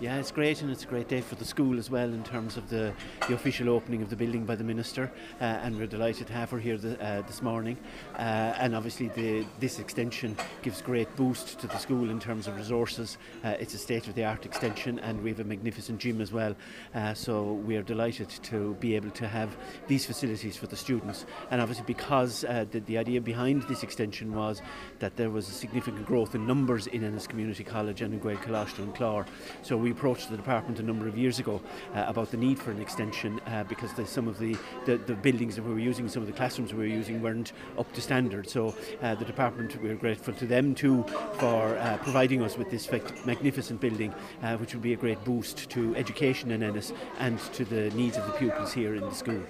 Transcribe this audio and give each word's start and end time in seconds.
Yeah, 0.00 0.18
it's 0.18 0.30
great, 0.30 0.62
and 0.62 0.70
it's 0.70 0.84
a 0.84 0.86
great 0.86 1.08
day 1.08 1.20
for 1.20 1.34
the 1.34 1.44
school 1.44 1.76
as 1.76 1.90
well 1.90 2.12
in 2.12 2.22
terms 2.22 2.56
of 2.56 2.68
the, 2.70 2.94
the 3.26 3.34
official 3.34 3.68
opening 3.68 4.00
of 4.00 4.10
the 4.10 4.14
building 4.14 4.44
by 4.44 4.54
the 4.54 4.62
minister, 4.62 5.10
uh, 5.40 5.44
and 5.44 5.76
we're 5.76 5.88
delighted 5.88 6.28
to 6.28 6.32
have 6.34 6.50
her 6.50 6.58
here 6.60 6.76
the, 6.76 7.02
uh, 7.02 7.22
this 7.22 7.42
morning. 7.42 7.76
Uh, 8.14 8.54
and 8.60 8.76
obviously, 8.76 9.08
the, 9.08 9.44
this 9.58 9.80
extension 9.80 10.36
gives 10.62 10.80
great 10.82 11.12
boost 11.16 11.58
to 11.58 11.66
the 11.66 11.76
school 11.78 12.10
in 12.10 12.20
terms 12.20 12.46
of 12.46 12.56
resources. 12.56 13.18
Uh, 13.42 13.56
it's 13.58 13.74
a 13.74 13.78
state-of-the-art 13.78 14.46
extension, 14.46 15.00
and 15.00 15.20
we 15.20 15.30
have 15.30 15.40
a 15.40 15.44
magnificent 15.44 15.98
gym 15.98 16.20
as 16.20 16.30
well. 16.30 16.54
Uh, 16.94 17.12
so 17.12 17.54
we 17.54 17.74
are 17.74 17.82
delighted 17.82 18.28
to 18.28 18.74
be 18.74 18.94
able 18.94 19.10
to 19.10 19.26
have 19.26 19.56
these 19.88 20.06
facilities 20.06 20.56
for 20.56 20.68
the 20.68 20.76
students. 20.76 21.26
And 21.50 21.60
obviously, 21.60 21.86
because 21.88 22.44
uh, 22.44 22.66
the, 22.70 22.78
the 22.80 22.98
idea 22.98 23.20
behind 23.20 23.64
this 23.64 23.82
extension 23.82 24.32
was 24.32 24.62
that 25.00 25.16
there 25.16 25.30
was 25.30 25.48
a 25.48 25.52
significant 25.52 26.06
growth 26.06 26.36
in 26.36 26.46
numbers 26.46 26.86
in 26.86 27.02
Ennis 27.02 27.26
Community 27.26 27.64
College 27.64 28.00
and 28.00 28.14
in 28.14 28.20
Gaelcholáiste 28.20 28.78
and. 28.78 29.26
So 29.62 29.76
we 29.76 29.87
we 29.88 29.92
approached 29.92 30.28
the 30.28 30.36
department 30.36 30.78
a 30.78 30.82
number 30.82 31.08
of 31.08 31.16
years 31.16 31.38
ago 31.38 31.62
uh, 31.94 32.04
about 32.06 32.30
the 32.30 32.36
need 32.36 32.58
for 32.58 32.70
an 32.70 32.78
extension 32.78 33.40
uh, 33.46 33.64
because 33.64 33.90
the, 33.94 34.04
some 34.04 34.28
of 34.28 34.38
the, 34.38 34.54
the, 34.84 34.98
the, 34.98 35.14
buildings 35.14 35.56
that 35.56 35.62
we 35.62 35.72
were 35.72 35.78
using, 35.78 36.06
some 36.10 36.20
of 36.20 36.26
the 36.26 36.34
classrooms 36.34 36.74
we 36.74 36.80
were 36.80 36.94
using 36.94 37.22
weren't 37.22 37.54
up 37.78 37.90
to 37.94 38.02
standard. 38.02 38.50
So 38.50 38.74
uh, 39.00 39.14
the 39.14 39.24
department, 39.24 39.80
we're 39.82 39.94
grateful 39.94 40.34
to 40.34 40.46
them 40.46 40.74
too 40.74 41.06
for 41.38 41.78
uh, 41.78 41.96
providing 42.02 42.42
us 42.42 42.58
with 42.58 42.70
this 42.70 42.86
magnificent 43.24 43.80
building, 43.80 44.12
uh, 44.42 44.58
which 44.58 44.74
will 44.74 44.82
be 44.82 44.92
a 44.92 44.96
great 44.96 45.24
boost 45.24 45.70
to 45.70 45.96
education 45.96 46.50
in 46.50 46.62
Ennis 46.62 46.92
and 47.18 47.38
to 47.54 47.64
the 47.64 47.88
needs 47.92 48.18
of 48.18 48.26
the 48.26 48.32
pupils 48.32 48.74
here 48.74 48.94
in 48.94 49.00
the 49.00 49.14
school. 49.14 49.40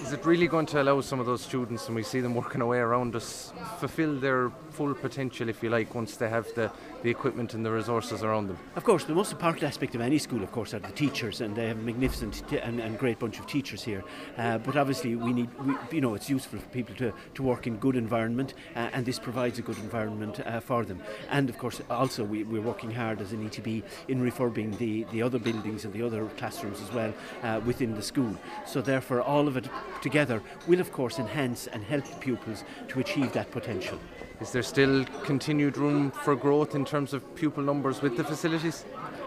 Is 0.00 0.12
it 0.12 0.24
really 0.24 0.46
going 0.46 0.66
to 0.66 0.80
allow 0.80 1.00
some 1.00 1.18
of 1.18 1.26
those 1.26 1.42
students, 1.42 1.86
and 1.86 1.96
we 1.96 2.02
see 2.02 2.20
them 2.20 2.34
working 2.34 2.60
away 2.60 2.78
around 2.78 3.16
us, 3.16 3.52
fulfil 3.78 4.14
their 4.14 4.50
full 4.70 4.94
potential, 4.94 5.48
if 5.48 5.62
you 5.62 5.70
like, 5.70 5.94
once 5.94 6.16
they 6.16 6.28
have 6.28 6.46
the, 6.54 6.70
the 7.02 7.10
equipment 7.10 7.52
and 7.52 7.66
the 7.66 7.70
resources 7.70 8.22
around 8.22 8.46
them? 8.46 8.58
Of 8.76 8.84
course, 8.84 9.04
the 9.04 9.14
most 9.14 9.32
important 9.32 9.64
aspect 9.64 9.96
of 9.96 10.00
any 10.00 10.18
school, 10.18 10.42
of 10.42 10.52
course, 10.52 10.72
are 10.72 10.78
the 10.78 10.92
teachers, 10.92 11.40
and 11.40 11.54
they 11.54 11.66
have 11.66 11.78
a 11.78 11.82
magnificent 11.82 12.42
t- 12.48 12.58
and, 12.58 12.80
and, 12.80 12.96
great 12.96 13.18
bunch 13.18 13.38
of 13.38 13.46
teachers 13.46 13.82
here. 13.82 14.04
Uh, 14.36 14.58
but 14.58 14.76
obviously, 14.76 15.16
we 15.16 15.32
need, 15.32 15.50
we, 15.64 15.74
you 15.90 16.00
know, 16.00 16.14
it's 16.14 16.30
useful 16.30 16.60
for 16.60 16.68
people 16.68 16.94
to, 16.94 17.12
to 17.34 17.42
work 17.42 17.66
in 17.66 17.76
good 17.76 17.96
environment, 17.96 18.54
uh, 18.76 18.90
and 18.92 19.04
this 19.04 19.18
provides 19.18 19.58
a 19.58 19.62
good 19.62 19.78
environment 19.78 20.40
uh, 20.46 20.60
for 20.60 20.84
them. 20.84 21.02
And 21.28 21.50
of 21.50 21.58
course, 21.58 21.82
also, 21.90 22.22
we, 22.22 22.44
we're 22.44 22.62
working 22.62 22.92
hard 22.92 23.20
as 23.20 23.32
an 23.32 23.48
ETB 23.48 23.82
in 24.06 24.22
refurbing 24.22 24.78
the, 24.78 25.04
the 25.10 25.22
other 25.22 25.40
buildings 25.40 25.84
and 25.84 25.92
the 25.92 26.02
other 26.02 26.24
classrooms 26.36 26.80
as 26.80 26.92
well 26.92 27.12
uh, 27.42 27.60
within 27.66 27.94
the 27.94 28.02
school. 28.02 28.34
So, 28.64 28.80
therefore, 28.80 29.22
all 29.22 29.48
of 29.48 29.56
it 29.56 29.68
together 30.02 30.42
will, 30.66 30.80
of 30.80 30.92
course, 30.92 31.18
enhance 31.18 31.66
and 31.66 31.82
help 31.82 32.04
pupils 32.20 32.64
to 32.88 33.00
achieve 33.00 33.32
that 33.32 33.50
potential. 33.50 33.98
Is 34.40 34.52
there 34.52 34.62
still 34.62 35.04
continued 35.24 35.76
room 35.76 36.10
for 36.10 36.36
growth 36.36 36.74
in 36.74 36.84
terms 36.84 37.12
of 37.12 37.34
pupil 37.34 37.62
numbers 37.62 38.02
with 38.02 38.16
the 38.16 38.24
facilities? 38.24 38.84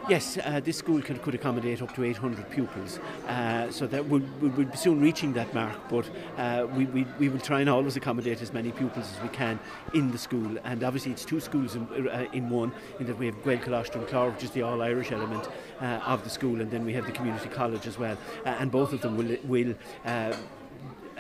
Yes, 0.10 0.38
uh, 0.38 0.60
this 0.60 0.78
school 0.78 1.02
could, 1.02 1.22
could 1.22 1.36
accommodate 1.36 1.82
up 1.82 1.94
to 1.96 2.04
800 2.04 2.50
pupils, 2.50 3.00
uh, 3.28 3.70
so 3.72 3.86
that 3.88 4.06
we'll, 4.06 4.24
we'll, 4.42 4.66
be 4.66 4.76
soon 4.76 5.00
reaching 5.00 5.34
that 5.34 5.54
mark. 5.54 5.78
But 5.90 6.10
uh, 6.38 6.68
we, 6.76 6.86
we, 6.86 7.06
we, 7.20 7.30
will 7.30 7.40
try 7.40 7.62
and 7.62 7.70
always 7.70 7.96
accommodate 7.96 8.42
as 8.42 8.52
many 8.52 8.72
pupils 8.72 9.06
as 9.16 9.22
we 9.22 9.30
can 9.30 9.60
in 9.94 10.12
the 10.12 10.18
school. 10.18 10.58
And 10.64 10.84
obviously, 10.84 11.12
it's 11.12 11.24
two 11.24 11.40
schools 11.40 11.76
in, 11.76 11.88
uh, 12.10 12.26
in 12.34 12.50
one, 12.50 12.72
in 13.00 13.06
that 13.06 13.18
we 13.18 13.28
have 13.28 13.36
Gaelcholáiste 13.44 13.96
and 13.96 14.08
Chláir, 14.08 14.34
which 14.34 14.44
is 14.44 14.52
the 14.52 14.64
all 14.64 14.82
Irish 14.82 15.12
element 15.12 15.48
uh, 15.80 16.00
of 16.06 16.24
the 16.24 16.30
school, 16.30 16.62
and 16.62 16.72
then 16.72 16.84
we 16.84 16.94
have 16.94 17.06
the 17.06 17.12
community 17.12 17.50
college 17.50 17.86
as 17.86 18.00
well. 18.00 18.18
Uh, 18.46 18.50
and 18.50 18.72
both 18.72 18.94
of 18.94 19.02
them 19.02 19.16
will, 19.16 19.38
will 19.44 19.76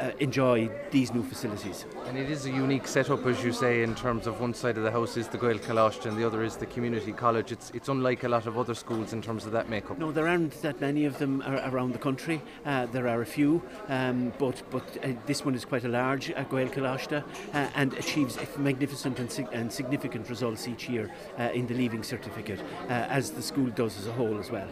uh, 0.02 0.11
enjoy 0.19 0.69
these 0.89 1.13
new 1.13 1.23
facilities. 1.23 1.85
And 2.07 2.17
it 2.17 2.30
is 2.30 2.45
a 2.45 2.49
unique 2.49 2.88
setup, 2.88 3.25
as 3.25 3.44
you 3.44 3.53
say, 3.53 3.83
in 3.83 3.95
terms 3.95 4.27
of 4.27 4.41
one 4.41 4.53
side 4.53 4.77
of 4.77 4.83
the 4.83 4.91
house 4.91 5.16
is 5.17 5.27
the 5.27 5.38
Gaelcholáiste 5.38 6.05
and 6.07 6.17
the 6.17 6.25
other 6.25 6.44
is 6.44 6.55
the 6.57 6.66
community 6.66 7.11
college. 7.11 7.52
It's, 7.52 7.71
it's 7.71 7.89
unlike 7.89 8.23
a 8.23 8.29
lot 8.29 8.47
of 8.47 8.57
other 8.57 8.73
schools 8.73 9.13
in 9.13 9.22
terms 9.22 9.45
of 9.45 9.52
that 9.52 9.69
makeup. 9.69 9.97
No, 9.99 10.11
there 10.11 10.27
aren't 10.27 10.59
that 10.61 10.81
many 10.81 11.05
of 11.05 11.17
them 11.19 11.41
around 11.44 11.94
the 11.94 11.99
country. 11.99 12.41
Uh, 12.66 12.88
there 12.88 13.07
are 13.07 13.22
a 13.22 13.25
few, 13.25 13.61
um, 13.88 14.33
but 14.39 14.61
but 14.72 14.83
uh, 15.03 15.09
this 15.25 15.45
one 15.45 15.55
is 15.55 15.66
quite 15.66 15.83
a 15.83 15.89
large 15.89 16.31
uh, 16.31 16.44
Gaelcholáiste 16.45 17.23
uh, 17.53 17.69
and 17.75 17.94
achieves 17.94 18.38
magnificent 18.57 19.19
and, 19.19 19.31
sig- 19.31 19.47
and, 19.53 19.72
significant 19.72 20.29
results 20.29 20.68
each 20.68 20.89
year 20.89 21.12
uh, 21.39 21.50
in 21.53 21.68
the 21.68 21.73
leaving 21.73 22.03
certificate, 22.03 22.62
uh, 22.89 22.94
as 23.09 23.31
the 23.31 23.41
school 23.41 23.69
does 23.69 23.97
as 23.97 24.07
a 24.07 24.12
whole 24.13 24.39
as 24.39 24.51
well. 24.51 24.68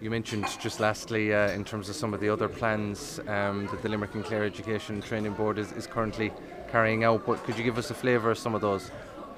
You 0.00 0.08
mentioned 0.08 0.46
just 0.58 0.80
lastly, 0.80 1.34
uh, 1.34 1.50
in 1.50 1.62
terms 1.62 1.90
of 1.90 1.94
some 1.94 2.14
of 2.14 2.20
the 2.20 2.30
other 2.30 2.48
plans 2.48 3.20
um, 3.28 3.66
that 3.66 3.82
the 3.82 3.88
Limerick 3.90 4.14
and 4.14 4.24
Clare 4.24 4.44
Education 4.44 5.02
Training 5.02 5.34
Board 5.34 5.58
is, 5.58 5.72
is 5.72 5.86
currently 5.86 6.32
carrying 6.70 7.04
out, 7.04 7.26
but 7.26 7.44
could 7.44 7.58
you 7.58 7.64
give 7.64 7.76
us 7.76 7.90
a 7.90 7.94
flavour 7.94 8.30
of 8.30 8.38
some 8.38 8.54
of 8.54 8.62
those? 8.62 8.90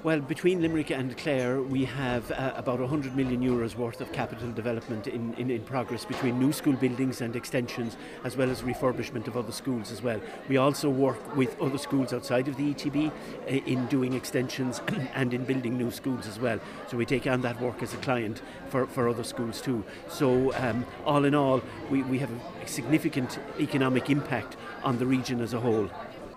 Well, 0.04 0.18
between 0.18 0.60
Limerick 0.60 0.90
and 0.90 1.16
Clare, 1.16 1.62
we 1.62 1.84
have 1.84 2.28
uh, 2.32 2.54
about 2.56 2.80
100 2.80 3.14
million 3.14 3.40
euros 3.40 3.76
worth 3.76 4.00
of 4.00 4.10
capital 4.10 4.50
development 4.50 5.06
in, 5.06 5.32
in, 5.34 5.48
in, 5.48 5.62
progress 5.62 6.04
between 6.04 6.40
new 6.40 6.52
school 6.52 6.72
buildings 6.72 7.20
and 7.20 7.36
extensions, 7.36 7.96
as 8.24 8.36
well 8.36 8.50
as 8.50 8.62
refurbishment 8.62 9.28
of 9.28 9.36
other 9.36 9.52
schools 9.52 9.92
as 9.92 10.02
well. 10.02 10.20
We 10.48 10.56
also 10.56 10.90
work 10.90 11.36
with 11.36 11.56
other 11.60 11.78
schools 11.78 12.12
outside 12.12 12.48
of 12.48 12.56
the 12.56 12.74
ETB 12.74 13.10
uh, 13.10 13.48
in 13.48 13.86
doing 13.86 14.14
extensions 14.14 14.80
and 15.14 15.32
in 15.32 15.44
building 15.44 15.78
new 15.78 15.92
schools 15.92 16.26
as 16.26 16.40
well. 16.40 16.58
So 16.88 16.96
we 16.96 17.06
take 17.06 17.28
on 17.28 17.42
that 17.42 17.60
work 17.60 17.80
as 17.80 17.94
a 17.94 17.98
client 17.98 18.42
for, 18.70 18.88
for 18.88 19.08
other 19.08 19.22
schools 19.22 19.60
too. 19.60 19.84
So, 20.08 20.52
um, 20.54 20.84
all 21.06 21.24
in 21.24 21.36
all, 21.36 21.62
we, 21.90 22.02
we 22.02 22.18
have 22.18 22.30
a 22.60 22.66
significant 22.66 23.38
economic 23.60 24.10
impact 24.10 24.56
on 24.82 24.98
the 24.98 25.06
region 25.06 25.40
as 25.40 25.54
a 25.54 25.60
whole. 25.60 25.88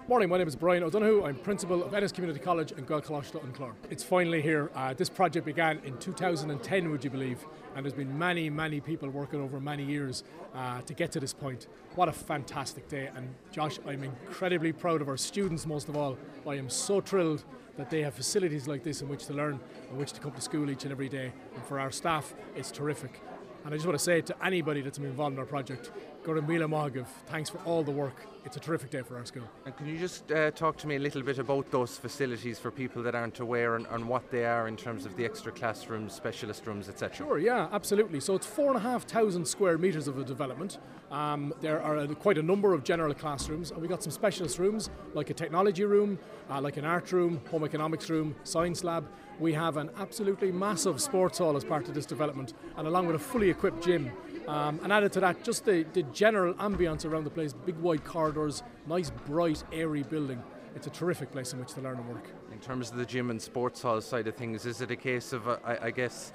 Morning, 0.08 0.30
my 0.30 0.38
name 0.38 0.48
is 0.48 0.56
Brian 0.56 0.84
O'Donoghue. 0.84 1.24
I'm 1.26 1.34
principal 1.34 1.84
of 1.84 1.92
Ennis 1.96 2.12
Community 2.12 2.40
College 2.40 2.72
in 2.74 2.86
Gaelcholáiste 2.86 3.44
and 3.44 3.56
Chláir. 3.56 3.74
It's 3.90 4.04
finally 4.04 4.40
here. 4.40 4.70
Uh, 4.76 4.94
this 4.94 5.10
project 5.10 5.48
began 5.48 5.82
in 5.84 5.98
2010, 5.98 6.92
would 6.92 7.04
you 7.04 7.10
believe? 7.10 7.44
And 7.76 7.84
there's 7.84 7.96
been 7.96 8.16
many, 8.16 8.52
many 8.52 8.80
people 8.80 9.10
working 9.10 9.42
over 9.42 9.60
many 9.60 9.84
years 9.84 10.24
uh, 10.54 10.82
to 10.82 10.94
get 10.94 11.12
to 11.14 11.20
this 11.20 11.34
point. 11.34 11.66
What 11.96 12.08
a 12.08 12.12
fantastic 12.12 12.88
day. 12.88 13.10
And 13.16 13.34
Josh, 13.52 13.80
I'm 13.88 14.04
incredibly 14.04 14.72
proud 14.72 15.02
of 15.02 15.10
our 15.10 15.18
students 15.18 15.66
most 15.66 15.90
of 15.90 15.98
all. 15.98 16.20
I 16.48 16.54
am 16.54 16.70
so 16.70 17.02
thrilled 17.02 17.44
that 17.76 17.90
they 17.90 18.04
have 18.04 18.14
facilities 18.14 18.68
like 18.68 18.84
this 18.84 19.02
in 19.02 19.10
which 19.10 19.26
to 19.26 19.34
learn, 19.34 19.60
in 19.90 19.98
which 19.98 20.12
to 20.12 20.20
come 20.20 20.34
to 20.34 20.42
school 20.42 20.70
each 20.70 20.84
and 20.84 20.92
every 20.92 21.10
day. 21.10 21.34
And 21.56 21.66
for 21.66 21.80
our 21.80 21.90
staff, 21.90 22.36
it's 22.56 22.70
terrific. 22.70 23.22
And 23.66 23.74
I 23.74 23.78
just 23.78 23.88
want 23.88 23.98
to 23.98 24.04
say 24.04 24.22
to 24.22 24.46
anybody 24.46 24.82
that's 24.82 25.00
been 25.00 25.10
involved 25.10 25.34
in 25.34 25.40
our 25.40 25.48
project, 25.48 25.90
Go 26.26 26.32
raibh 26.32 26.48
míle 26.48 26.68
maith 26.68 26.92
agaibh, 26.92 27.06
thanks 27.28 27.52
for 27.52 27.60
all 27.66 27.84
the 27.84 27.92
work. 27.92 28.26
It's 28.46 28.58
a 28.58 28.60
terrific 28.60 28.90
day 28.90 29.04
for 29.04 29.16
our 29.16 29.26
school. 29.26 29.44
And 29.64 29.78
can 29.78 29.86
you 29.86 30.00
just 30.00 30.32
uh, 30.32 30.50
talk 30.50 30.76
to 30.78 30.88
me 30.88 30.96
a 30.96 31.00
little 31.00 31.22
bit 31.22 31.38
about 31.38 31.70
those 31.70 32.00
facilities 32.00 32.58
for 32.58 32.72
people 32.72 33.04
that 33.04 33.14
aren't 33.14 33.40
aware 33.42 33.76
and, 33.76 33.86
and 33.92 34.10
what 34.10 34.32
they 34.32 34.44
are 34.44 34.68
in 34.68 34.76
terms 34.76 35.06
of 35.06 35.16
the 35.18 35.24
extra 35.24 35.52
classrooms, 35.52 36.14
specialist 36.14 36.66
rooms, 36.66 36.90
etc.? 36.90 37.16
Sure, 37.16 37.38
yeah, 37.38 37.68
absolutely. 37.72 38.20
So 38.20 38.34
it's 38.34 38.48
four 38.48 38.70
and 38.70 38.78
a 38.78 38.80
half 38.80 39.04
thousand 39.04 39.48
square 39.48 39.78
metres 39.78 40.08
of 40.08 40.18
a 40.18 40.24
development. 40.24 40.80
Um, 41.12 41.54
there 41.62 41.80
are 41.80 41.98
a, 41.98 42.08
quite 42.16 42.40
a 42.40 42.44
number 42.44 42.74
of 42.74 42.84
general 42.84 43.14
classrooms, 43.14 43.70
and 43.70 43.80
we've 43.80 43.90
got 43.90 44.02
some 44.02 44.12
specialist 44.12 44.58
rooms 44.58 44.90
like 45.14 45.30
a 45.30 45.36
technology 45.36 45.86
room, 45.86 46.18
uh, 46.50 46.60
like 46.60 46.78
an 46.78 46.86
art 46.86 47.12
room, 47.12 47.40
home 47.52 47.64
economics 47.64 48.10
room, 48.10 48.36
science 48.44 48.84
lab. 48.84 49.08
We 49.40 49.54
have 49.54 49.78
an 49.78 49.92
absolutely 49.98 50.52
massive 50.52 51.00
sports 51.02 51.38
hall 51.38 51.56
as 51.56 51.64
part 51.64 51.88
of 51.88 51.94
this 51.94 52.08
development, 52.08 52.54
and 52.78 52.88
along 52.88 53.06
with 53.06 53.16
a 53.16 53.20
fully 53.20 53.52
equipped 53.52 53.84
gym. 53.84 54.12
Um, 54.48 54.80
and 54.84 54.94
added 54.94 55.12
to 55.14 55.20
that, 55.22 55.44
just 55.44 55.66
the, 55.66 55.86
the 55.94 56.04
general 56.04 56.54
ambience 56.56 57.06
around 57.06 57.24
the 57.24 57.30
place 57.30 57.54
big 57.54 57.78
wide 57.78 58.04
corridors, 58.04 58.64
nice, 58.88 59.10
bright, 59.10 59.64
airy 59.72 60.04
building. 60.04 60.42
It's 60.76 60.88
a 60.88 60.92
terrific 60.92 61.32
place 61.32 61.54
in 61.54 61.60
which 61.60 61.74
to 61.74 61.82
learn 61.82 61.98
and 61.98 62.08
work. 62.08 62.28
In 62.52 62.60
terms 62.60 62.92
of 62.92 62.98
the 62.98 63.06
gym 63.06 63.32
and 63.32 63.42
sports 63.42 63.82
hall 63.82 64.02
side 64.02 64.28
of 64.28 64.36
things, 64.36 64.66
is 64.66 64.82
it 64.82 64.92
a 64.92 64.96
case 64.96 65.34
of, 65.34 65.48
uh, 65.48 65.58
I, 65.66 65.88
I 65.88 65.92
guess, 65.92 66.34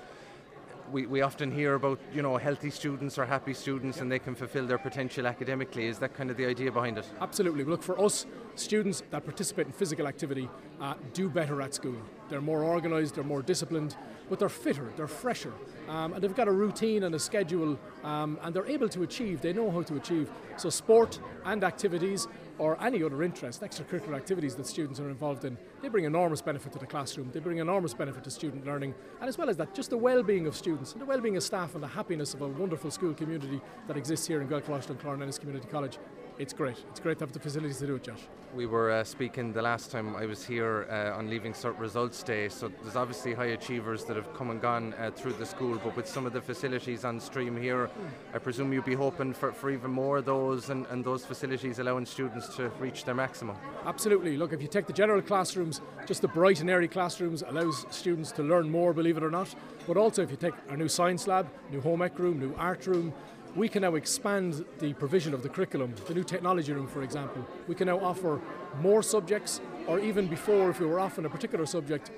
we, 0.90 1.06
we 1.06 1.20
often 1.22 1.50
hear 1.50 1.74
about 1.74 2.00
you 2.12 2.22
know 2.22 2.36
healthy 2.36 2.70
students 2.70 3.18
or 3.18 3.24
happy 3.24 3.54
students 3.54 3.98
yep. 3.98 4.02
and 4.02 4.12
they 4.12 4.18
can 4.18 4.34
fulfill 4.34 4.66
their 4.66 4.78
potential 4.78 5.26
academically 5.26 5.86
is 5.86 5.98
that 5.98 6.14
kind 6.14 6.30
of 6.30 6.36
the 6.36 6.46
idea 6.46 6.72
behind 6.72 6.98
it 6.98 7.06
absolutely 7.20 7.64
look 7.64 7.82
for 7.82 8.00
us 8.00 8.26
students 8.56 9.02
that 9.10 9.24
participate 9.24 9.66
in 9.66 9.72
physical 9.72 10.06
activity 10.06 10.48
uh, 10.80 10.94
do 11.12 11.28
better 11.28 11.62
at 11.62 11.74
school 11.74 11.96
they're 12.30 12.40
more 12.40 12.64
organised 12.64 13.14
they're 13.14 13.24
more 13.24 13.42
disciplined 13.42 13.96
but 14.30 14.38
they're 14.38 14.48
fitter, 14.48 14.90
they're 14.96 15.08
fresher, 15.08 15.52
um, 15.88 16.12
and 16.12 16.22
they've 16.22 16.36
got 16.36 16.46
a 16.46 16.52
routine 16.52 17.02
and 17.02 17.14
a 17.16 17.18
schedule, 17.18 17.76
um, 18.04 18.38
and 18.42 18.54
they're 18.54 18.66
able 18.66 18.88
to 18.88 19.02
achieve, 19.02 19.42
they 19.42 19.52
know 19.52 19.70
how 19.72 19.82
to 19.82 19.96
achieve. 19.96 20.30
So, 20.56 20.70
sport 20.70 21.18
and 21.44 21.64
activities, 21.64 22.28
or 22.56 22.80
any 22.82 23.02
other 23.02 23.24
interest, 23.24 23.60
extracurricular 23.62 24.14
activities 24.14 24.54
that 24.54 24.68
students 24.68 25.00
are 25.00 25.10
involved 25.10 25.44
in, 25.44 25.58
they 25.82 25.88
bring 25.88 26.04
enormous 26.04 26.40
benefit 26.40 26.72
to 26.72 26.78
the 26.78 26.86
classroom, 26.86 27.30
they 27.32 27.40
bring 27.40 27.58
enormous 27.58 27.92
benefit 27.92 28.22
to 28.22 28.30
student 28.30 28.64
learning, 28.64 28.94
and 29.20 29.28
as 29.28 29.36
well 29.36 29.50
as 29.50 29.56
that, 29.56 29.74
just 29.74 29.90
the 29.90 29.98
well 29.98 30.22
being 30.22 30.46
of 30.46 30.56
students, 30.56 30.92
and 30.92 31.02
the 31.02 31.06
well 31.06 31.20
being 31.20 31.36
of 31.36 31.42
staff, 31.42 31.74
and 31.74 31.82
the 31.82 31.88
happiness 31.88 32.32
of 32.32 32.42
a 32.42 32.48
wonderful 32.48 32.90
school 32.90 33.12
community 33.12 33.60
that 33.88 33.96
exists 33.96 34.28
here 34.28 34.40
in 34.40 34.46
Colashton 34.46 34.90
and 34.90 35.00
Chláir 35.00 35.20
Ennis 35.20 35.38
Community 35.38 35.66
College 35.68 35.98
it's 36.40 36.54
great. 36.54 36.78
It's 36.88 37.00
great 37.00 37.18
to 37.18 37.24
have 37.24 37.32
the 37.32 37.38
facilities 37.38 37.78
to 37.78 37.86
do 37.86 37.96
it, 37.96 38.04
Josh. 38.04 38.22
We 38.54 38.64
were 38.64 38.90
uh, 38.90 39.04
speaking 39.04 39.52
the 39.52 39.60
last 39.60 39.90
time 39.90 40.16
I 40.16 40.24
was 40.24 40.44
here 40.44 40.88
uh, 40.90 41.16
on 41.16 41.28
Leaving 41.28 41.52
Cert 41.52 41.78
Results 41.78 42.22
Day, 42.22 42.48
so 42.48 42.72
there's 42.82 42.96
obviously 42.96 43.34
high 43.34 43.52
achievers 43.58 44.04
that 44.06 44.16
have 44.16 44.32
come 44.34 44.50
and 44.50 44.60
gone 44.60 44.94
uh, 44.94 45.10
through 45.10 45.34
the 45.34 45.44
school, 45.44 45.78
but 45.84 45.94
with 45.94 46.08
some 46.08 46.24
of 46.24 46.32
the 46.32 46.40
facilities 46.40 47.04
on 47.04 47.20
stream 47.20 47.60
here, 47.60 47.90
I 48.32 48.38
presume 48.38 48.72
you'd 48.72 48.86
be 48.86 48.94
hoping 48.94 49.34
for, 49.34 49.52
for 49.52 49.70
even 49.70 49.90
more 49.90 50.18
of 50.18 50.24
those 50.24 50.70
and, 50.70 50.86
and 50.86 51.04
those 51.04 51.26
facilities 51.26 51.78
allowing 51.78 52.06
students 52.06 52.56
to 52.56 52.70
reach 52.80 53.04
their 53.04 53.14
maximum. 53.14 53.56
Absolutely. 53.84 54.38
Look, 54.38 54.54
if 54.54 54.62
you 54.62 54.68
take 54.68 54.86
the 54.86 54.94
general 54.94 55.20
classrooms, 55.20 55.82
just 56.06 56.22
the 56.22 56.28
bright 56.28 56.60
and 56.60 56.70
airy 56.70 56.88
classrooms 56.88 57.42
allows 57.46 57.84
students 57.90 58.32
to 58.32 58.42
learn 58.42 58.70
more, 58.70 58.94
believe 58.94 59.18
it 59.18 59.22
or 59.22 59.30
not. 59.30 59.54
But 59.86 59.98
also, 59.98 60.22
if 60.22 60.30
you 60.30 60.36
take 60.36 60.54
our 60.70 60.76
new 60.76 60.88
science 60.88 61.26
lab, 61.26 61.48
new 61.70 61.80
home 61.82 62.02
ec 62.02 62.18
room, 62.18 62.40
new 62.40 62.54
art 62.56 62.86
room, 62.86 63.12
we 63.56 63.68
can 63.68 63.82
now 63.82 63.94
expand 63.94 64.64
the 64.78 64.92
provision 64.94 65.34
of 65.34 65.42
the 65.42 65.48
curriculum. 65.48 65.94
The 66.06 66.14
new 66.14 66.24
technology 66.24 66.72
room, 66.72 66.86
for 66.86 67.02
example, 67.02 67.46
we 67.66 67.74
can 67.74 67.86
now 67.86 67.98
offer 67.98 68.40
more 68.80 69.02
subjects, 69.02 69.60
or 69.86 69.98
even 69.98 70.26
before, 70.26 70.70
if 70.70 70.80
we 70.80 70.86
were 70.86 71.00
off 71.00 71.18
in 71.18 71.24
a 71.24 71.28
particular 71.28 71.66
subject, 71.66 72.10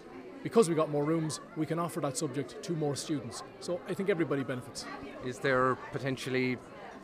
because 0.42 0.68
we 0.68 0.74
got 0.74 0.90
more 0.90 1.04
rooms, 1.04 1.40
we 1.56 1.66
can 1.66 1.78
offer 1.78 2.00
that 2.00 2.16
subject 2.16 2.62
to 2.62 2.72
more 2.72 2.96
students. 2.96 3.42
So 3.60 3.80
I 3.88 3.94
think 3.94 4.10
everybody 4.10 4.42
benefits. 4.42 4.84
Is 5.24 5.38
there 5.38 5.76
potentially, 5.92 6.58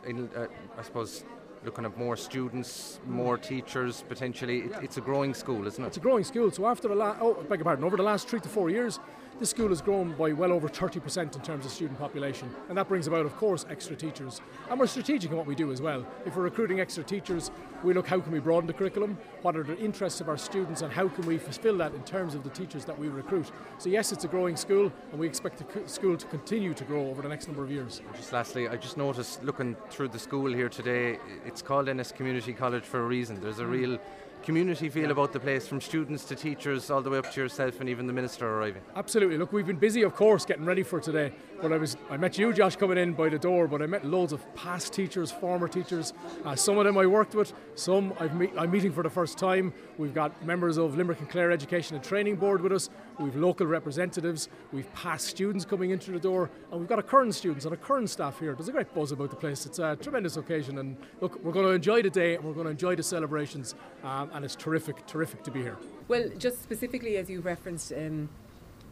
in, 0.05 0.29
uh, 0.35 0.47
I 0.77 0.81
suppose, 0.83 1.23
looking 1.63 1.85
at 1.85 1.97
more 1.97 2.17
students, 2.17 2.99
more 3.07 3.37
teachers 3.37 4.03
potentially? 4.07 4.59
It, 4.59 4.71
it's 4.81 4.97
a 4.97 5.01
growing 5.01 5.33
school, 5.33 5.65
isn't 5.67 5.83
it? 5.83 5.87
It's 5.87 5.97
a 5.97 6.01
growing 6.01 6.23
school. 6.23 6.51
So 6.51 6.67
after 6.67 6.87
the 6.89 6.95
last, 6.95 7.19
oh, 7.21 7.33
beg 7.33 7.59
your 7.59 7.65
pardon, 7.65 7.85
over 7.85 7.97
the 7.97 8.03
last 8.03 8.27
three 8.27 8.41
to 8.41 8.49
four 8.49 8.69
years, 8.69 8.99
this 9.39 9.51
school 9.51 9.69
has 9.69 9.81
grown 9.81 10.11
by 10.13 10.33
well 10.33 10.51
over 10.51 10.67
30% 10.67 11.35
in 11.35 11.41
terms 11.41 11.65
of 11.65 11.71
student 11.71 11.97
population, 11.97 12.53
and 12.67 12.77
that 12.77 12.89
brings 12.89 13.07
about, 13.07 13.25
of 13.25 13.35
course, 13.37 13.65
extra 13.69 13.95
teachers. 13.95 14.41
And 14.69 14.77
we're 14.77 14.87
strategic 14.87 15.31
in 15.31 15.37
what 15.37 15.45
we 15.45 15.55
do 15.55 15.71
as 15.71 15.81
well. 15.81 16.05
If 16.25 16.35
we're 16.35 16.43
recruiting 16.43 16.81
extra 16.81 17.03
teachers, 17.03 17.49
we 17.81 17.93
look 17.93 18.05
how 18.05 18.19
can 18.19 18.33
we 18.33 18.39
broaden 18.39 18.67
the 18.67 18.73
curriculum, 18.73 19.17
what 19.41 19.55
are 19.55 19.63
the 19.63 19.77
interests 19.77 20.19
of 20.19 20.27
our 20.27 20.37
students, 20.37 20.81
and 20.81 20.91
how 20.91 21.07
can 21.07 21.25
we 21.25 21.37
fulfil 21.37 21.77
that 21.77 21.93
in 21.93 22.03
terms 22.03 22.35
of 22.35 22.43
the 22.43 22.49
teachers 22.49 22.83
that 22.83 22.99
we 22.99 23.07
recruit. 23.07 23.49
So 23.77 23.89
yes, 23.89 24.11
it's 24.11 24.25
a 24.25 24.27
growing 24.27 24.57
school, 24.57 24.91
and 25.11 25.19
we 25.19 25.25
expect 25.25 25.57
the 25.57 25.87
school 25.87 26.17
to 26.17 26.25
continue 26.27 26.73
to 26.73 26.83
grow 26.83 27.09
over 27.09 27.21
the 27.21 27.29
next 27.29 27.47
number 27.47 27.63
of 27.63 27.71
years. 27.71 28.01
Just 28.15 28.33
lastly, 28.33 28.67
I 28.67 28.75
just 28.75 28.97
noticed 28.97 29.41
looking 29.43 29.77
through 29.89 30.09
the 30.09 30.19
school 30.19 30.53
here 30.53 30.67
today, 30.67 31.17
it's 31.45 31.61
called 31.61 31.87
Ennis 31.87 32.11
Community 32.11 32.51
College 32.51 32.83
for 32.83 32.99
a 32.99 33.07
reason. 33.07 33.39
There's 33.39 33.59
a 33.59 33.63
mm. 33.63 33.71
real 33.71 33.99
community 34.43 34.89
feel 34.89 35.11
about 35.11 35.33
the 35.33 35.39
place 35.39 35.67
from 35.67 35.81
students 35.81 36.23
to 36.25 36.35
teachers 36.35 36.89
all 36.89 37.01
the 37.01 37.09
way 37.09 37.17
up 37.17 37.31
to 37.31 37.41
yourself 37.41 37.79
and 37.79 37.89
even 37.89 38.07
the 38.07 38.13
minister 38.13 38.47
arriving? 38.47 38.81
Absolutely. 38.95 39.37
Look 39.37 39.53
we've 39.53 39.67
been 39.67 39.77
busy 39.77 40.03
of 40.03 40.15
course 40.15 40.45
getting 40.45 40.65
ready 40.65 40.83
for 40.83 40.99
today. 40.99 41.31
But 41.61 41.73
I 41.73 41.77
was 41.77 41.97
I 42.09 42.17
met 42.17 42.37
you 42.37 42.53
Josh 42.53 42.75
coming 42.75 42.97
in 42.97 43.13
by 43.13 43.29
the 43.29 43.39
door 43.39 43.67
but 43.67 43.81
I 43.81 43.85
met 43.85 44.05
loads 44.05 44.33
of 44.33 44.43
past 44.55 44.93
teachers 44.93 45.31
former 45.31 45.67
teachers. 45.67 46.13
Uh, 46.45 46.55
some 46.55 46.77
of 46.77 46.85
them 46.85 46.97
I 46.97 47.05
worked 47.05 47.35
with 47.35 47.53
some 47.75 48.13
i 48.19 48.25
am 48.25 48.71
meeting 48.71 48.91
for 48.91 49.03
the 49.03 49.09
first 49.09 49.37
time. 49.37 49.73
We've 49.97 50.13
got 50.13 50.45
members 50.45 50.77
of 50.77 50.97
Limerick 50.97 51.19
and 51.19 51.29
Clare 51.29 51.51
Education 51.51 51.95
and 51.95 52.03
Training 52.03 52.35
Board 52.35 52.61
with 52.61 52.71
us. 52.71 52.89
We've 53.19 53.35
local 53.35 53.67
representatives. 53.67 54.47
We've 54.71 54.91
past 54.93 55.27
students 55.27 55.65
coming 55.65 55.91
into 55.91 56.11
the 56.11 56.19
door. 56.19 56.49
And 56.71 56.79
we've 56.79 56.89
got 56.89 56.99
a 56.99 57.03
current 57.03 57.35
students 57.35 57.65
and 57.65 57.73
a 57.73 57.77
current 57.77 58.09
staff 58.09 58.39
here. 58.39 58.53
There's 58.53 58.69
a 58.69 58.71
great 58.71 58.93
buzz 58.93 59.11
about 59.11 59.29
the 59.29 59.35
place. 59.35 59.65
It's 59.65 59.79
a 59.79 59.97
tremendous 59.97 60.37
occasion. 60.37 60.77
And 60.77 60.97
look 61.19 61.43
we're 61.43 61.51
going 61.51 61.65
to 61.65 61.71
enjoy 61.71 62.01
the 62.01 62.09
day 62.09 62.35
and 62.35 62.43
we're 62.43 62.53
going 62.53 62.65
to 62.65 62.71
enjoy 62.71 62.95
the 62.95 63.03
celebrations. 63.03 63.75
Um, 64.03 64.28
and 64.33 64.45
it's 64.45 64.55
terrific, 64.55 65.05
terrific 65.05 65.43
to 65.43 65.51
be 65.51 65.61
here. 65.61 65.77
Well, 66.07 66.29
just 66.37 66.61
specifically 66.63 67.17
as 67.17 67.29
you 67.29 67.41
referenced. 67.41 67.91
Um, 67.93 68.29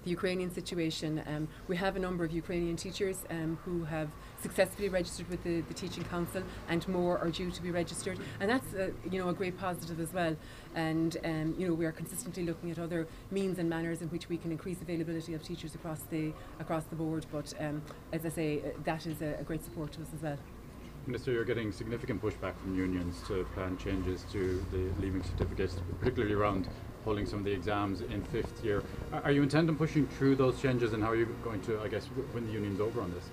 the 0.07 0.12
Ukrainian 0.12 0.51
situation. 0.54 1.22
Um, 1.28 1.48
we 1.68 1.75
have 1.75 1.98
a 1.98 2.00
number 2.00 2.24
of 2.24 2.31
Ukrainian 2.31 2.78
teachers 2.78 3.18
um, 3.30 3.60
who 3.66 3.84
have 3.84 4.10
successfully 4.42 4.88
registered 4.88 5.30
with 5.30 5.44
the, 5.44 5.62
the, 5.62 5.74
Teaching 5.74 6.06
Council, 6.06 6.44
and 6.69 6.88
more 6.88 7.18
are 7.19 7.30
due 7.30 7.51
to 7.51 7.62
be 7.62 7.72
registered. 7.72 8.18
And 8.39 8.50
that's 8.50 8.74
a, 8.74 8.92
you 9.12 9.19
know 9.19 9.30
a 9.30 9.34
great 9.34 9.57
positive 9.57 10.00
as 10.00 10.13
well. 10.13 10.36
And 10.75 11.18
um, 11.25 11.56
you 11.57 11.68
know 11.68 11.74
we 11.74 11.86
are 11.86 11.92
consistently 11.92 12.44
looking 12.45 12.72
at 12.72 12.80
other 12.80 13.07
means 13.31 13.60
and 13.60 13.69
manners 13.69 14.01
in 14.01 14.07
which 14.07 14.30
we 14.30 14.38
can 14.38 14.51
increase 14.51 14.81
availability 14.81 15.33
of 15.33 15.44
teachers 15.44 15.75
across 15.75 16.01
the 16.10 16.31
across 16.60 16.86
the 16.86 16.95
board. 16.95 17.25
But 17.31 17.54
um, 17.60 17.81
as 18.13 18.25
I 18.25 18.30
say, 18.30 18.60
uh, 18.60 18.69
that 18.86 19.06
is 19.06 19.22
a, 19.22 19.31
a 19.40 19.44
great 19.44 19.63
support 19.63 19.92
to 19.94 20.01
us 20.01 20.07
as 20.16 20.22
well. 20.22 20.38
Minister, 21.07 21.31
you're 21.31 21.45
getting 21.45 21.71
significant 21.71 22.21
pushback 22.21 22.54
from 22.57 22.75
unions 22.75 23.21
to 23.30 23.45
plan 23.54 23.77
changes 23.77 24.25
to 24.33 24.62
the 24.71 25.01
leaving 25.01 25.24
certificates, 25.24 25.77
particularly 26.00 26.33
around 26.33 26.68
holding 27.06 27.25
some 27.25 27.39
of 27.39 27.45
the 27.45 27.51
exams 27.51 28.01
in 28.01 28.21
fifth 28.25 28.62
year. 28.62 28.83
Are 29.24 29.31
you 29.31 29.42
intent 29.42 29.69
on 29.69 29.77
pushing 29.77 30.06
through 30.06 30.36
those 30.36 30.62
changes, 30.62 30.92
and 30.92 31.01
how 31.01 31.12
are 31.12 31.15
you 31.15 31.33
going 31.45 31.62
to, 31.62 31.80
I 31.80 31.88
guess, 31.88 32.09
win 32.33 32.45
the 32.45 32.51
unions 32.51 32.81
over 32.81 33.00
on 33.01 33.13
this? 33.13 33.24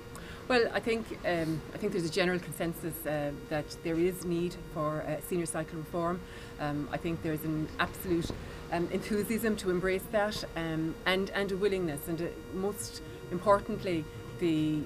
Well, 0.46 0.68
I 0.72 0.78
think 0.78 1.18
um, 1.26 1.60
I 1.74 1.78
think 1.78 1.90
there's 1.90 2.04
a 2.04 2.10
general 2.10 2.38
consensus 2.38 2.94
uh, 3.06 3.32
that 3.48 3.76
there 3.82 3.98
is 3.98 4.24
need 4.24 4.54
for 4.72 5.02
uh, 5.02 5.16
senior 5.28 5.46
cycle 5.46 5.78
reform. 5.78 6.20
Um, 6.60 6.88
I 6.92 6.96
think 6.96 7.22
there's 7.22 7.42
an 7.42 7.66
absolute 7.80 8.30
um, 8.70 8.88
enthusiasm 8.92 9.56
to 9.56 9.70
embrace 9.70 10.04
that, 10.12 10.44
um, 10.54 10.94
and 11.06 11.30
and 11.30 11.50
a 11.50 11.56
willingness, 11.56 12.06
and 12.06 12.22
uh, 12.22 12.26
most 12.54 13.02
importantly, 13.32 14.04
the 14.38 14.80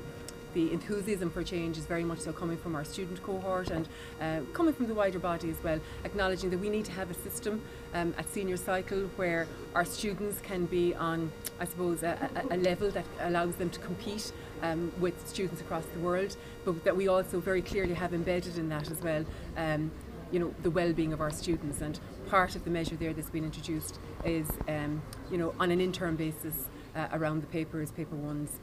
the 0.58 0.72
enthusiasm 0.72 1.30
for 1.30 1.44
change 1.44 1.78
is 1.78 1.86
very 1.86 2.02
much 2.02 2.18
so 2.18 2.32
coming 2.32 2.58
from 2.58 2.74
our 2.74 2.84
student 2.84 3.22
cohort 3.22 3.70
and 3.70 3.88
uh, 4.20 4.40
coming 4.52 4.74
from 4.74 4.88
the 4.88 4.94
wider 4.94 5.20
body 5.20 5.48
as 5.50 5.62
well, 5.62 5.78
acknowledging 6.02 6.50
that 6.50 6.58
we 6.58 6.68
need 6.68 6.84
to 6.84 6.90
have 6.90 7.08
a 7.12 7.14
system 7.14 7.62
um, 7.94 8.12
at 8.18 8.28
senior 8.28 8.56
cycle 8.56 9.02
where 9.14 9.46
our 9.76 9.84
students 9.84 10.40
can 10.40 10.66
be 10.66 10.96
on, 10.96 11.30
I 11.60 11.64
suppose, 11.64 12.02
a, 12.02 12.28
a, 12.50 12.56
a 12.56 12.58
level 12.58 12.90
that 12.90 13.04
allows 13.20 13.54
them 13.54 13.70
to 13.70 13.78
compete 13.78 14.32
um, 14.62 14.90
with 14.98 15.28
students 15.28 15.60
across 15.60 15.84
the 15.94 16.00
world, 16.00 16.36
but 16.64 16.82
that 16.82 16.96
we 16.96 17.06
also 17.06 17.38
very 17.38 17.62
clearly 17.62 17.94
have 17.94 18.12
embedded 18.12 18.58
in 18.58 18.68
that 18.70 18.90
as 18.90 19.00
well. 19.00 19.24
Um, 19.56 19.92
you 20.30 20.38
know 20.38 20.54
the 20.62 20.70
well-being 20.70 21.14
of 21.14 21.22
our 21.22 21.30
students 21.30 21.80
and 21.80 21.98
part 22.28 22.54
of 22.54 22.62
the 22.64 22.70
measure 22.70 22.96
there 22.96 23.14
that's 23.14 23.30
been 23.30 23.44
introduced 23.44 23.98
is 24.26 24.46
um, 24.68 25.00
you 25.30 25.38
know 25.38 25.54
on 25.58 25.70
an 25.70 25.80
interim 25.80 26.16
basis 26.16 26.68
uh, 26.94 27.08
around 27.12 27.42
the 27.42 27.46
papers 27.46 27.90
paper 27.92 28.14
ones 28.14 28.58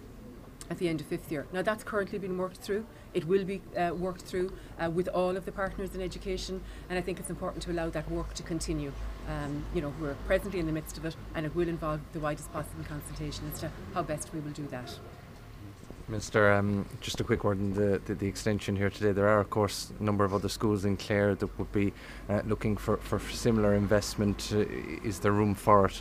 at 0.69 0.77
the 0.77 0.89
end 0.89 1.01
of 1.01 1.07
fifth 1.07 1.31
year. 1.31 1.45
Now 1.53 1.61
that's 1.61 1.83
currently 1.83 2.19
being 2.19 2.37
worked 2.37 2.57
through. 2.57 2.85
It 3.13 3.25
will 3.25 3.45
be 3.45 3.61
uh, 3.77 3.93
worked 3.93 4.23
through 4.23 4.51
uh, 4.79 4.89
with 4.89 5.07
all 5.09 5.37
of 5.37 5.45
the 5.45 5.51
partners 5.51 5.95
in 5.95 6.01
education, 6.01 6.61
and 6.89 6.99
I 6.99 7.01
think 7.01 7.19
it's 7.19 7.29
important 7.29 7.63
to 7.63 7.71
allow 7.71 7.89
that 7.89 8.09
work 8.09 8.33
to 8.35 8.43
continue. 8.43 8.91
Um, 9.29 9.65
you 9.73 9.81
know, 9.81 9.93
we're 9.99 10.15
presently 10.27 10.59
in 10.59 10.65
the 10.65 10.71
midst 10.71 10.97
of 10.97 11.05
it, 11.05 11.15
and 11.33 11.45
it 11.45 11.55
will 11.55 11.69
involve 11.69 12.01
the 12.13 12.19
widest 12.19 12.51
possible 12.51 12.83
consultation 12.83 13.49
as 13.53 13.59
to 13.61 13.71
how 13.93 14.03
best 14.03 14.33
we 14.33 14.39
will 14.39 14.51
do 14.51 14.67
that. 14.67 14.99
Minister, 16.07 16.53
um, 16.53 16.85
just 17.01 17.19
a 17.19 17.23
quick 17.23 17.43
word 17.43 17.57
on 17.57 17.73
the, 17.73 17.99
the, 18.05 18.13
the, 18.13 18.27
extension 18.27 18.75
here 18.75 18.91
today. 18.91 19.11
There 19.11 19.27
are, 19.27 19.39
of 19.39 19.49
course, 19.49 19.91
a 19.99 20.03
number 20.03 20.23
of 20.23 20.35
other 20.35 20.49
schools 20.49 20.85
in 20.85 20.97
Clare 20.97 21.33
that 21.33 21.57
would 21.57 21.71
be 21.71 21.93
uh, 22.29 22.41
looking 22.45 22.77
for, 22.77 22.97
for 22.97 23.19
similar 23.19 23.73
investment. 23.73 24.51
Uh, 24.53 24.65
is 25.03 25.19
there 25.19 25.31
room 25.31 25.55
for 25.55 25.87
it? 25.87 25.99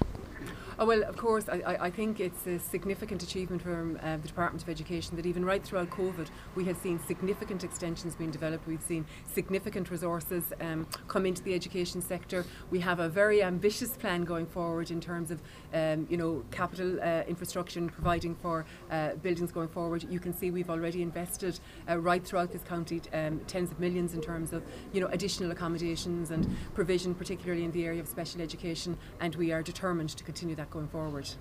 Oh, 0.76 0.86
well, 0.86 1.04
of 1.04 1.16
course, 1.16 1.48
I, 1.48 1.76
I 1.80 1.90
think 1.90 2.18
it's 2.18 2.48
a 2.48 2.58
significant 2.58 3.22
achievement 3.22 3.62
from 3.62 3.96
uh, 4.02 4.16
the 4.16 4.26
Department 4.26 4.60
of 4.60 4.68
Education 4.68 5.14
that 5.14 5.24
even 5.24 5.44
right 5.44 5.62
throughout 5.62 5.88
COVID, 5.90 6.28
we 6.56 6.64
have 6.64 6.76
seen 6.78 6.98
significant 6.98 7.62
extensions 7.62 8.16
being 8.16 8.32
developed. 8.32 8.66
We've 8.66 8.82
seen 8.82 9.06
significant 9.32 9.88
resources 9.88 10.52
um, 10.60 10.88
come 11.06 11.26
into 11.26 11.44
the 11.44 11.54
education 11.54 12.02
sector. 12.02 12.44
We 12.72 12.80
have 12.80 12.98
a 12.98 13.08
very 13.08 13.40
ambitious 13.40 13.96
plan 13.96 14.24
going 14.24 14.46
forward 14.46 14.90
in 14.90 15.00
terms 15.00 15.30
of, 15.30 15.40
um, 15.72 16.08
you 16.10 16.16
know, 16.16 16.44
capital 16.50 17.00
uh, 17.00 17.22
infrastructure 17.28 17.78
and 17.78 17.92
providing 17.92 18.34
for 18.34 18.66
uh, 18.90 19.14
buildings 19.14 19.52
going 19.52 19.68
forward. 19.68 20.04
You 20.10 20.18
can 20.18 20.36
see 20.36 20.50
we've 20.50 20.70
already 20.70 21.02
invested 21.02 21.60
uh, 21.88 21.98
right 21.98 22.24
throughout 22.26 22.50
this 22.50 22.62
county 22.62 23.00
um, 23.12 23.40
tens 23.46 23.70
of 23.70 23.78
millions 23.78 24.14
in 24.14 24.20
terms 24.20 24.52
of, 24.52 24.64
you 24.92 25.00
know, 25.00 25.06
additional 25.08 25.52
accommodations 25.52 26.32
and 26.32 26.48
provision, 26.74 27.14
particularly 27.14 27.62
in 27.62 27.70
the 27.70 27.84
area 27.84 28.00
of 28.00 28.08
special 28.08 28.40
education, 28.40 28.98
and 29.20 29.36
we 29.36 29.52
are 29.52 29.62
determined 29.62 30.10
to 30.10 30.24
continue 30.24 30.56
that 30.64 30.70
going 30.70 30.88
forward. 30.88 31.34